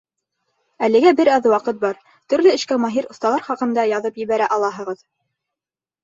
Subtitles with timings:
[0.85, 1.99] Әлегә бер аҙ ваҡыт бар,
[2.33, 5.05] төрлө эшкә маһир оҫталар хаҡында яҙып ебәрә алаһығыҙ.